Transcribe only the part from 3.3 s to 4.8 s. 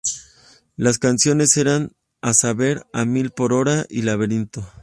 Hora y Laberinto.